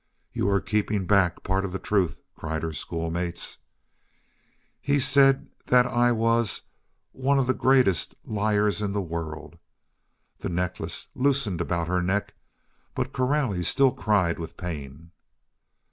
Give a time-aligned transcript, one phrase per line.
[0.33, 3.59] "You are keeping back part of the truth," cried her schoolmates.
[4.81, 6.63] "He said that I was
[7.11, 9.59] one of the greatest liars in the world."
[10.39, 12.33] The necklace loosened about her neck,
[12.95, 15.11] but Coralie still cried with pain.